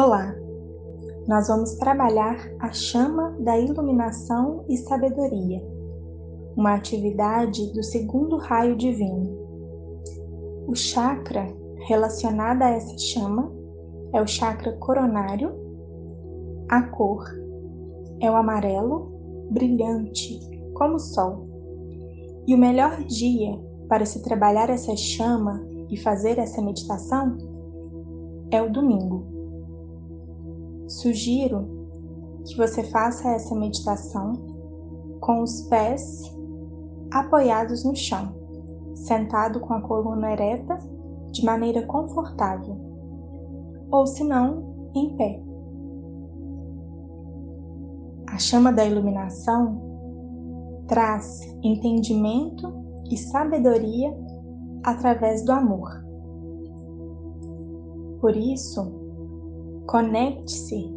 Olá! 0.00 0.32
Nós 1.26 1.48
vamos 1.48 1.74
trabalhar 1.74 2.36
a 2.60 2.70
chama 2.70 3.36
da 3.40 3.58
iluminação 3.58 4.64
e 4.68 4.76
sabedoria, 4.76 5.60
uma 6.56 6.76
atividade 6.76 7.72
do 7.72 7.82
segundo 7.82 8.36
raio 8.36 8.76
divino. 8.76 9.28
O 10.68 10.74
chakra 10.76 11.52
relacionado 11.88 12.62
a 12.62 12.70
essa 12.70 12.96
chama 12.96 13.52
é 14.14 14.22
o 14.22 14.26
chakra 14.28 14.70
coronário, 14.74 15.52
a 16.68 16.80
cor 16.80 17.24
é 18.20 18.30
o 18.30 18.36
amarelo 18.36 19.48
brilhante, 19.50 20.38
como 20.74 20.94
o 20.94 21.00
sol. 21.00 21.48
E 22.46 22.54
o 22.54 22.58
melhor 22.58 23.02
dia 23.02 23.58
para 23.88 24.06
se 24.06 24.22
trabalhar 24.22 24.70
essa 24.70 24.94
chama 24.94 25.60
e 25.90 25.96
fazer 25.96 26.38
essa 26.38 26.62
meditação 26.62 27.36
é 28.52 28.62
o 28.62 28.70
domingo. 28.70 29.37
Sugiro 30.88 31.68
que 32.46 32.56
você 32.56 32.82
faça 32.84 33.28
essa 33.28 33.54
meditação 33.54 34.32
com 35.20 35.42
os 35.42 35.62
pés 35.68 36.34
apoiados 37.10 37.84
no 37.84 37.94
chão, 37.94 38.34
sentado 38.94 39.60
com 39.60 39.74
a 39.74 39.82
coluna 39.82 40.32
ereta 40.32 40.78
de 41.30 41.44
maneira 41.44 41.86
confortável, 41.86 42.74
ou 43.90 44.06
se 44.06 44.24
não, 44.24 44.90
em 44.94 45.14
pé. 45.14 45.42
A 48.30 48.38
chama 48.38 48.72
da 48.72 48.86
iluminação 48.86 49.82
traz 50.86 51.42
entendimento 51.62 52.72
e 53.10 53.16
sabedoria 53.18 54.16
através 54.84 55.44
do 55.44 55.52
amor. 55.52 56.02
Por 58.20 58.34
isso, 58.34 58.97
Conecte-se 59.88 60.94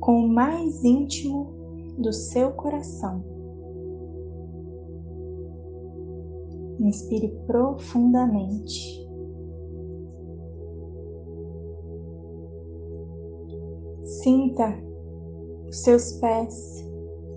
com 0.00 0.24
o 0.24 0.28
mais 0.28 0.82
íntimo 0.82 1.46
do 1.96 2.12
seu 2.12 2.50
coração. 2.54 3.22
Inspire 6.80 7.28
profundamente. 7.46 9.08
Sinta 14.02 14.76
os 15.68 15.82
seus 15.82 16.14
pés 16.14 16.84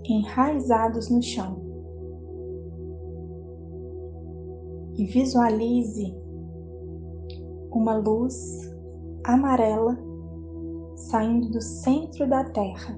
enraizados 0.04 1.08
no 1.08 1.22
chão 1.22 1.56
e 4.96 5.04
visualize 5.04 6.12
uma 7.70 7.96
luz 7.96 8.74
amarela 9.22 10.09
saindo 11.10 11.50
do 11.50 11.60
centro 11.60 12.28
da 12.28 12.44
Terra. 12.44 12.96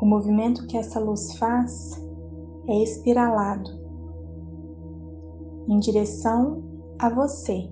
O 0.00 0.06
movimento 0.06 0.66
que 0.68 0.78
essa 0.78 1.00
luz 1.00 1.36
faz 1.36 2.00
é 2.68 2.82
espiralado 2.82 3.70
em 5.68 5.78
direção 5.80 6.62
a 6.98 7.10
você. 7.10 7.68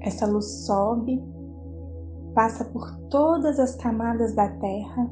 Essa 0.00 0.26
luz 0.26 0.66
sobe, 0.66 1.22
passa 2.34 2.66
por 2.66 2.94
todas 3.08 3.58
as 3.58 3.74
camadas 3.76 4.34
da 4.34 4.48
Terra 4.48 5.10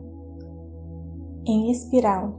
em 1.46 1.70
espiral, 1.70 2.34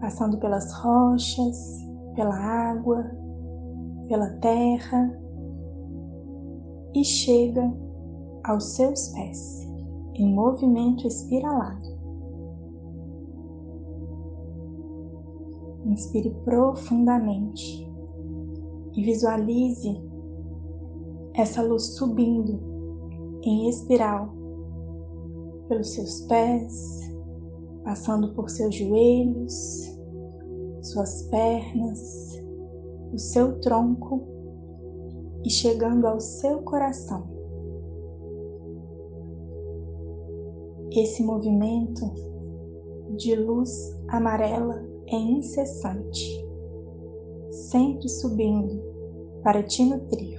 passando 0.00 0.38
pelas 0.38 0.72
rochas, 0.72 1.78
pela 2.16 2.34
água, 2.34 3.21
pela 4.08 4.30
terra 4.38 5.18
e 6.94 7.04
chega 7.04 7.72
aos 8.44 8.74
seus 8.74 9.08
pés 9.08 9.68
em 10.14 10.32
movimento 10.34 11.06
espiralado. 11.06 11.92
Inspire 15.86 16.30
profundamente 16.44 17.88
e 18.94 19.02
visualize 19.02 20.00
essa 21.34 21.62
luz 21.62 21.96
subindo 21.96 22.60
em 23.42 23.68
espiral 23.68 24.32
pelos 25.68 25.94
seus 25.94 26.20
pés, 26.22 27.14
passando 27.84 28.34
por 28.34 28.50
seus 28.50 28.74
joelhos, 28.74 29.98
suas 30.82 31.22
pernas, 31.24 32.42
o 33.12 33.18
seu 33.18 33.60
tronco 33.60 34.26
e 35.44 35.50
chegando 35.50 36.06
ao 36.06 36.20
seu 36.20 36.62
coração. 36.62 37.30
Esse 40.90 41.22
movimento 41.22 42.12
de 43.16 43.34
luz 43.34 43.96
amarela 44.08 44.86
é 45.06 45.16
incessante, 45.16 46.46
sempre 47.50 48.08
subindo 48.08 48.80
para 49.42 49.62
te 49.62 49.84
nutrir. 49.84 50.38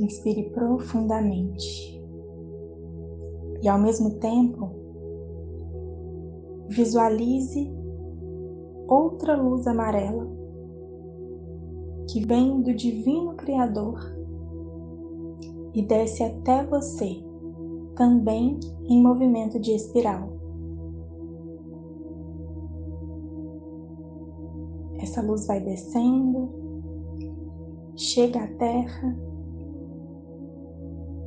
Inspire 0.00 0.50
profundamente 0.50 2.02
e, 3.62 3.68
ao 3.68 3.78
mesmo 3.78 4.18
tempo, 4.18 4.77
visualize 6.68 7.72
outra 8.86 9.36
luz 9.36 9.66
amarela 9.66 10.28
que 12.08 12.24
vem 12.24 12.62
do 12.62 12.74
Divino 12.74 13.34
Criador 13.34 13.98
e 15.74 15.82
desce 15.82 16.22
até 16.22 16.64
você, 16.64 17.22
também 17.94 18.58
em 18.88 19.02
movimento 19.02 19.60
de 19.60 19.72
espiral. 19.72 20.32
Essa 25.00 25.22
luz 25.22 25.46
vai 25.46 25.60
descendo, 25.60 26.48
chega 27.94 28.42
à 28.42 28.48
Terra, 28.48 29.16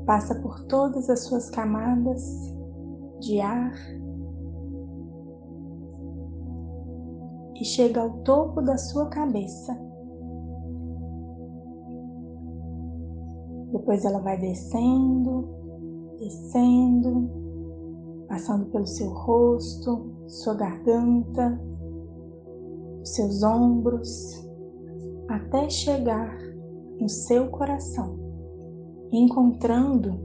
passa 0.05 0.35
por 0.35 0.65
todas 0.65 1.09
as 1.09 1.25
suas 1.25 1.49
camadas 1.49 2.21
de 3.19 3.39
ar 3.39 4.00
e 7.61 7.63
chega 7.63 8.01
ao 8.01 8.09
topo 8.23 8.59
da 8.59 8.75
sua 8.75 9.05
cabeça. 9.05 9.79
Depois 13.71 14.03
ela 14.03 14.17
vai 14.19 14.39
descendo, 14.39 15.47
descendo, 16.17 17.29
passando 18.27 18.65
pelo 18.71 18.87
seu 18.87 19.11
rosto, 19.11 20.11
sua 20.27 20.55
garganta, 20.55 21.61
seus 23.03 23.43
ombros, 23.43 24.43
até 25.27 25.69
chegar 25.69 26.35
no 26.99 27.07
seu 27.07 27.47
coração, 27.51 28.17
encontrando 29.11 30.19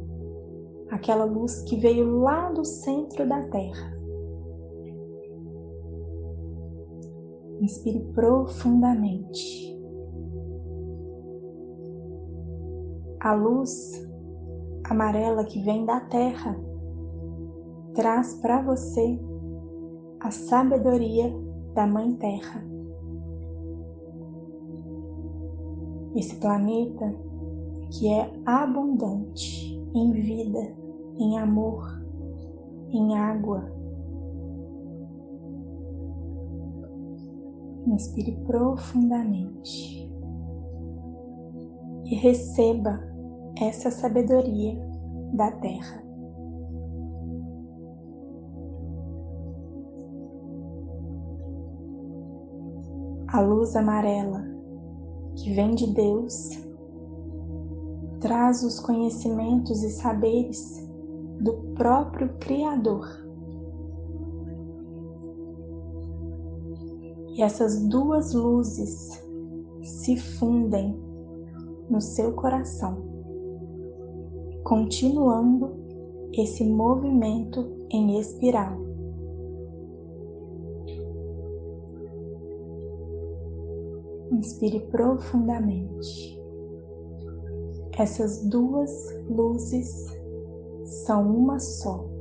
aquela 0.91 1.26
luz 1.26 1.60
que 1.64 1.76
veio 1.76 2.18
lá 2.18 2.50
do 2.50 2.64
centro 2.64 3.28
da 3.28 3.42
Terra. 3.48 3.95
Inspire 7.66 7.99
profundamente. 8.15 9.77
A 13.19 13.34
luz 13.34 14.09
amarela 14.88 15.43
que 15.44 15.60
vem 15.65 15.84
da 15.84 15.99
terra 16.03 16.56
traz 17.92 18.34
para 18.34 18.63
você 18.63 19.18
a 20.21 20.30
sabedoria 20.30 21.34
da 21.74 21.89
Mãe 21.89 22.15
Terra. 22.15 22.65
Esse 26.15 26.36
planeta 26.36 27.16
que 27.91 28.07
é 28.07 28.33
abundante 28.45 29.77
em 29.92 30.12
vida, 30.12 30.72
em 31.19 31.36
amor, 31.36 31.84
em 32.91 33.19
água, 33.19 33.75
Inspire 37.86 38.33
profundamente 38.47 40.10
e 42.04 42.15
receba 42.16 43.00
essa 43.60 43.91
sabedoria 43.91 44.77
da 45.34 45.50
Terra. 45.53 46.04
A 53.28 53.41
luz 53.41 53.77
amarela 53.77 54.44
que 55.36 55.53
vem 55.54 55.74
de 55.74 55.92
Deus 55.92 56.50
traz 58.21 58.62
os 58.62 58.80
conhecimentos 58.80 59.83
e 59.83 59.91
saberes 59.91 60.88
do 61.41 61.53
próprio 61.74 62.36
Criador 62.38 63.25
E 67.36 67.42
essas 67.42 67.86
duas 67.88 68.33
luzes 68.33 69.22
se 69.83 70.16
fundem 70.16 70.98
no 71.91 72.00
seu 72.00 72.33
coração, 72.33 72.97
continuando 74.65 75.77
esse 76.33 76.65
movimento 76.65 77.77
em 77.91 78.18
espiral. 78.18 78.80
Inspire 84.33 84.80
profundamente. 84.88 86.42
Essas 87.98 88.47
duas 88.47 88.91
luzes 89.28 90.06
são 91.04 91.36
uma 91.36 91.59
só. 91.59 92.16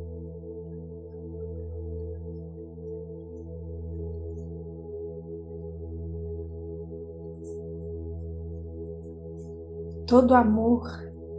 Todo 10.15 10.33
amor, 10.33 10.87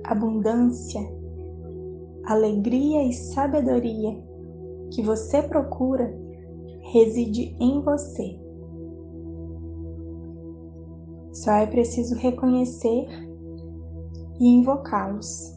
abundância, 0.05 1.01
alegria 2.27 3.05
e 3.05 3.13
sabedoria 3.15 4.23
que 4.91 5.01
você 5.01 5.43
procura 5.45 6.15
reside 6.93 7.57
em 7.59 7.81
você. 7.81 8.39
Só 11.33 11.53
é 11.53 11.67
preciso 11.67 12.17
reconhecer 12.17 13.09
e 14.39 14.47
invocá-los. 14.47 15.57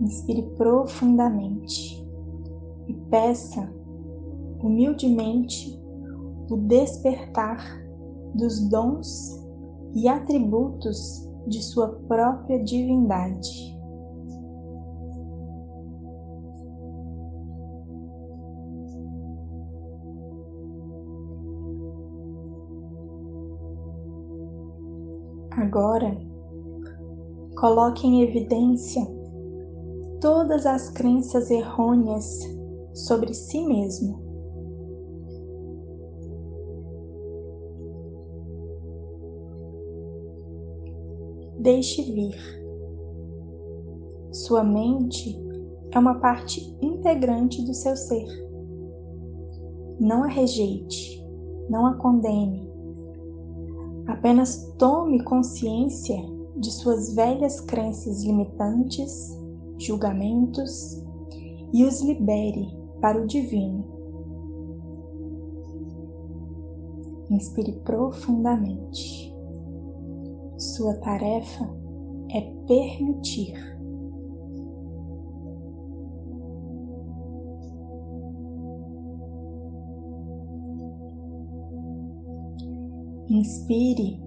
Inspire 0.00 0.42
profundamente 0.56 2.00
e 2.86 2.94
peça 3.10 3.68
humildemente 4.62 5.76
o 6.48 6.56
despertar 6.56 7.84
dos 8.36 8.60
dons 8.68 9.44
e 9.94 10.08
atributos 10.08 11.26
de 11.46 11.62
sua 11.62 11.88
própria 12.08 12.62
divindade. 12.62 13.76
Agora, 25.52 26.16
coloque 27.58 28.06
em 28.06 28.22
evidência 28.22 29.02
todas 30.20 30.66
as 30.66 30.90
crenças 30.90 31.50
errôneas 31.50 32.40
sobre 32.92 33.32
si 33.32 33.64
mesmo. 33.66 34.25
Deixe 41.66 42.00
vir. 42.00 42.38
Sua 44.30 44.62
mente 44.62 45.36
é 45.90 45.98
uma 45.98 46.20
parte 46.20 46.78
integrante 46.80 47.60
do 47.64 47.74
seu 47.74 47.96
ser. 47.96 48.24
Não 49.98 50.22
a 50.22 50.28
rejeite, 50.28 51.20
não 51.68 51.86
a 51.86 51.94
condene, 51.94 52.70
Apenas 54.06 54.72
tome 54.78 55.24
consciência 55.24 56.16
de 56.56 56.70
suas 56.70 57.16
velhas 57.16 57.60
crenças 57.60 58.22
limitantes, 58.22 59.36
julgamentos 59.76 61.04
e 61.74 61.84
os 61.84 62.00
libere 62.00 62.68
para 63.00 63.20
o 63.20 63.26
divino. 63.26 63.84
Inspire 67.28 67.72
profundamente. 67.84 69.35
Sua 70.76 70.92
tarefa 70.96 71.66
é 72.30 72.42
permitir. 72.68 73.54
Inspire 83.30 84.22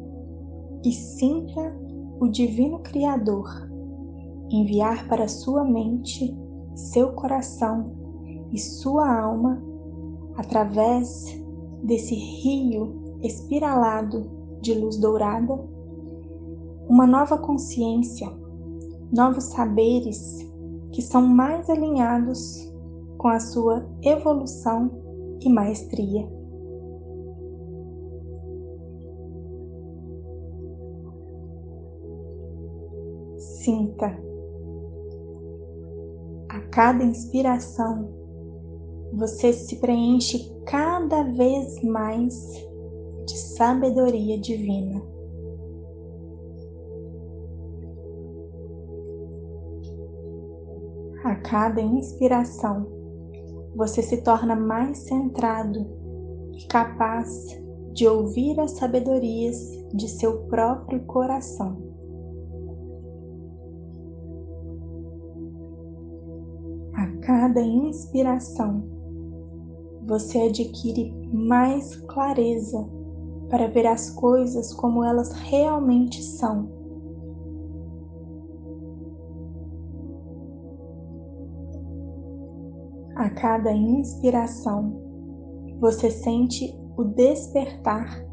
e 0.83 0.91
sinta 0.91 1.71
o 2.19 2.27
Divino 2.27 2.79
Criador 2.79 3.47
enviar 4.49 5.07
para 5.07 5.27
sua 5.27 5.63
mente, 5.63 6.35
seu 6.73 7.13
coração 7.13 7.91
e 8.51 8.57
sua 8.57 9.21
alma 9.21 9.61
através 10.35 11.25
desse 11.83 12.15
rio 12.15 13.19
espiralado 13.21 14.31
de 14.61 14.73
luz 14.73 14.97
dourada 14.97 15.77
uma 16.89 17.07
nova 17.07 17.37
consciência, 17.37 18.27
novos 19.11 19.45
saberes 19.45 20.45
que 20.91 21.01
são 21.01 21.21
mais 21.21 21.69
alinhados 21.69 22.73
com 23.17 23.27
a 23.27 23.39
sua 23.39 23.87
evolução 24.01 24.91
e 25.39 25.49
maestria. 25.49 26.39
sinta. 33.69 34.17
A 36.49 36.59
cada 36.71 37.03
inspiração, 37.03 38.09
você 39.13 39.53
se 39.53 39.75
preenche 39.77 40.51
cada 40.65 41.23
vez 41.23 41.81
mais 41.83 42.33
de 43.27 43.37
sabedoria 43.37 44.39
divina. 44.39 45.01
Cada 51.39 51.81
inspiração, 51.81 52.87
você 53.75 54.01
se 54.01 54.17
torna 54.17 54.55
mais 54.55 54.99
centrado 54.99 55.87
e 56.53 56.65
capaz 56.67 57.59
de 57.93 58.07
ouvir 58.07 58.59
as 58.59 58.71
sabedorias 58.71 59.57
de 59.93 60.07
seu 60.07 60.43
próprio 60.43 60.99
coração. 61.05 61.89
cada 67.29 67.61
inspiração, 67.61 68.83
você 70.07 70.39
adquire 70.39 71.13
mais 71.31 71.95
clareza 71.95 72.89
para 73.49 73.67
ver 73.67 73.85
as 73.85 74.09
coisas 74.09 74.73
como 74.73 75.03
elas 75.03 75.31
realmente 75.33 76.23
são. 76.23 76.78
A 83.19 83.29
cada 83.29 83.73
inspiração, 83.73 84.93
você 85.81 86.09
sente 86.09 86.73
o 86.95 87.03
despertar 87.03 88.25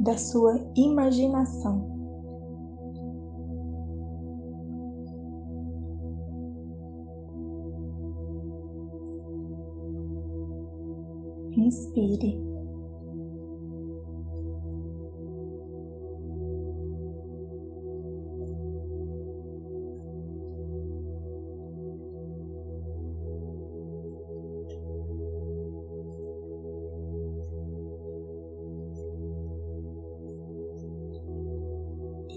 da 0.00 0.18
sua 0.18 0.58
imaginação. 0.74 1.92
inspire. 11.56 12.51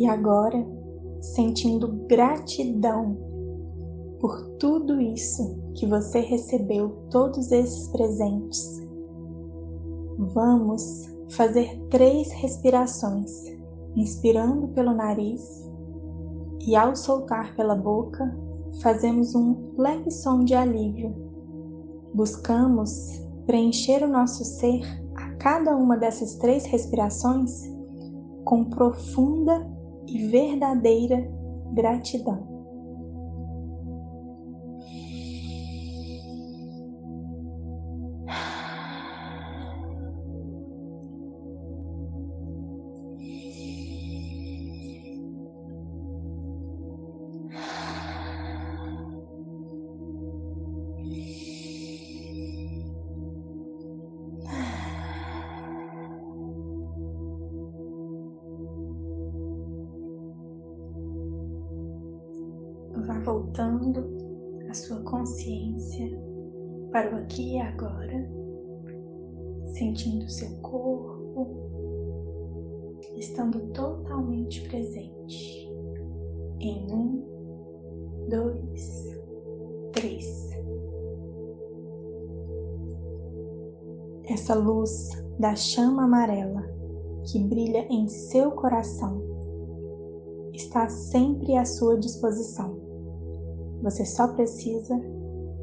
E 0.05 0.07
agora, 0.07 0.63
sentindo 1.19 1.87
gratidão 2.07 3.17
por 4.19 4.39
tudo 4.59 5.01
isso 5.01 5.59
que 5.73 5.87
você 5.87 6.19
recebeu, 6.19 7.07
todos 7.09 7.51
esses 7.51 7.87
presentes, 7.87 8.85
Vamos 10.17 11.11
fazer 11.31 11.75
três 11.89 12.31
respirações, 12.31 13.31
inspirando 13.95 14.67
pelo 14.67 14.93
nariz 14.93 15.67
e 16.67 16.75
ao 16.75 16.95
soltar 16.95 17.55
pela 17.55 17.75
boca, 17.75 18.31
fazemos 18.83 19.33
um 19.33 19.73
leve 19.75 20.11
som 20.11 20.43
de 20.45 20.53
alívio. 20.53 21.13
Buscamos 22.13 23.19
preencher 23.47 24.03
o 24.03 24.07
nosso 24.07 24.45
ser 24.45 24.81
a 25.15 25.31
cada 25.31 25.75
uma 25.75 25.97
dessas 25.97 26.35
três 26.35 26.63
respirações 26.65 27.63
com 28.45 28.63
profunda 28.63 29.74
e 30.07 30.27
verdadeira 30.27 31.27
gratidão. 31.73 32.54
Voltando 63.55 64.05
a 64.69 64.73
sua 64.73 65.01
consciência 65.03 66.11
para 66.91 67.15
o 67.15 67.19
aqui 67.19 67.53
e 67.53 67.61
agora, 67.61 68.29
sentindo 69.67 70.29
seu 70.29 70.49
corpo, 70.57 71.55
estando 73.15 73.71
totalmente 73.71 74.61
presente. 74.67 75.71
Em 76.59 76.91
um, 76.91 77.23
dois, 78.29 79.17
três. 79.93 80.49
Essa 84.27 84.53
luz 84.55 85.11
da 85.39 85.55
chama 85.55 86.03
amarela 86.03 86.63
que 87.23 87.39
brilha 87.39 87.87
em 87.89 88.07
seu 88.07 88.51
coração 88.51 89.21
está 90.51 90.89
sempre 90.89 91.55
à 91.55 91.63
sua 91.63 91.97
disposição. 91.97 92.84
Você 93.81 94.05
só 94.05 94.27
precisa 94.29 94.99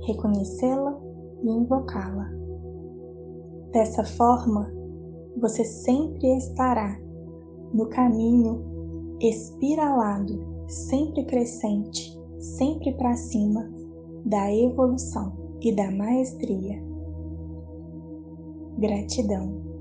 reconhecê-la 0.07 0.99
e 1.43 1.51
invocá-la. 1.51 2.31
Dessa 3.73 4.05
forma, 4.05 4.71
você 5.41 5.65
sempre 5.65 6.37
estará 6.37 6.99
no 7.73 7.89
caminho 7.89 9.17
espiralado, 9.21 10.39
sempre 10.69 11.25
crescente, 11.25 12.19
sempre 12.39 12.93
para 12.93 13.17
cima 13.17 13.71
da 14.25 14.53
evolução 14.55 15.33
e 15.61 15.73
da 15.75 15.91
maestria. 15.91 16.83
Gratidão. 18.79 19.72